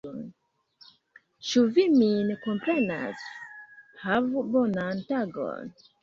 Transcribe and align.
Ĉu 1.49 1.59
vi 1.75 1.83
min 1.97 2.31
komprenas? 2.45 3.25
Havu 4.05 4.43
bonan 4.55 5.03
tagon! 5.11 5.69